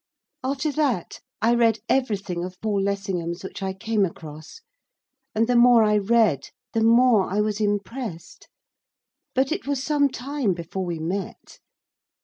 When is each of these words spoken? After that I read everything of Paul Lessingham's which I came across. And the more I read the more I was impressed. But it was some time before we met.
After 0.43 0.71
that 0.71 1.19
I 1.43 1.53
read 1.53 1.77
everything 1.87 2.43
of 2.43 2.59
Paul 2.59 2.81
Lessingham's 2.81 3.43
which 3.43 3.61
I 3.61 3.73
came 3.73 4.03
across. 4.03 4.61
And 5.35 5.45
the 5.45 5.55
more 5.55 5.83
I 5.83 5.99
read 5.99 6.49
the 6.73 6.81
more 6.81 7.29
I 7.29 7.39
was 7.39 7.61
impressed. 7.61 8.47
But 9.35 9.51
it 9.51 9.67
was 9.67 9.83
some 9.83 10.09
time 10.09 10.55
before 10.55 10.85
we 10.85 10.97
met. 10.97 11.59